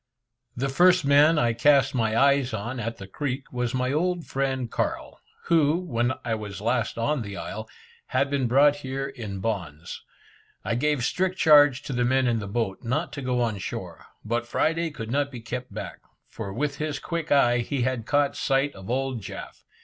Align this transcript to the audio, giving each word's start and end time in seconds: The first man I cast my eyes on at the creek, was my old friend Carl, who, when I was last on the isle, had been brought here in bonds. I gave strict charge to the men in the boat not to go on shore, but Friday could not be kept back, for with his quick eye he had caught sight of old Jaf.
The 0.57 0.67
first 0.69 1.05
man 1.05 1.37
I 1.37 1.53
cast 1.53 1.93
my 1.93 2.17
eyes 2.17 2.55
on 2.55 2.79
at 2.79 2.97
the 2.97 3.05
creek, 3.05 3.53
was 3.53 3.75
my 3.75 3.91
old 3.93 4.25
friend 4.25 4.71
Carl, 4.71 5.19
who, 5.43 5.77
when 5.77 6.13
I 6.25 6.33
was 6.33 6.59
last 6.59 6.97
on 6.97 7.21
the 7.21 7.37
isle, 7.37 7.69
had 8.07 8.27
been 8.31 8.47
brought 8.47 8.77
here 8.77 9.05
in 9.07 9.41
bonds. 9.41 10.01
I 10.65 10.73
gave 10.73 11.03
strict 11.03 11.37
charge 11.37 11.83
to 11.83 11.93
the 11.93 12.03
men 12.03 12.25
in 12.25 12.39
the 12.39 12.47
boat 12.47 12.79
not 12.81 13.13
to 13.13 13.21
go 13.21 13.41
on 13.41 13.59
shore, 13.59 14.07
but 14.25 14.47
Friday 14.47 14.89
could 14.89 15.11
not 15.11 15.29
be 15.29 15.39
kept 15.39 15.71
back, 15.71 15.99
for 16.27 16.51
with 16.51 16.77
his 16.77 16.97
quick 16.97 17.31
eye 17.31 17.59
he 17.59 17.83
had 17.83 18.07
caught 18.07 18.35
sight 18.35 18.73
of 18.73 18.89
old 18.89 19.21
Jaf. 19.21 19.63